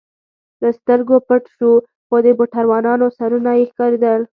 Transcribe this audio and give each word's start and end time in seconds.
له 0.61 0.69
سترګو 0.79 1.15
پټ 1.27 1.43
شو، 1.55 1.71
خو 2.07 2.15
د 2.25 2.27
موټروانانو 2.39 3.07
سرونه 3.17 3.51
یې 3.59 3.63
ښکارېدل. 3.69 4.21